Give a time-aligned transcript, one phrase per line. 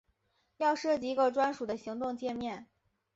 [0.57, 2.65] 要设计一个专属的行动介面